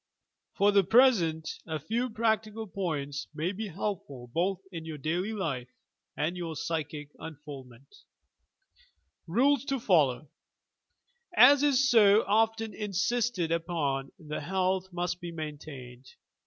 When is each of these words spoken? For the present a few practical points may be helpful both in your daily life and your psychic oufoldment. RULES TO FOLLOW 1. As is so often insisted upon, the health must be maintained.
For 0.55 0.71
the 0.71 0.83
present 0.83 1.47
a 1.67 1.77
few 1.77 2.09
practical 2.09 2.65
points 2.65 3.27
may 3.35 3.51
be 3.51 3.67
helpful 3.67 4.31
both 4.33 4.59
in 4.71 4.83
your 4.83 4.97
daily 4.97 5.31
life 5.31 5.69
and 6.17 6.35
your 6.35 6.55
psychic 6.55 7.11
oufoldment. 7.19 7.85
RULES 9.27 9.63
TO 9.65 9.79
FOLLOW 9.79 10.17
1. 10.17 10.27
As 11.35 11.61
is 11.61 11.87
so 11.87 12.23
often 12.25 12.73
insisted 12.73 13.51
upon, 13.51 14.11
the 14.17 14.41
health 14.41 14.91
must 14.91 15.21
be 15.21 15.31
maintained. 15.31 16.07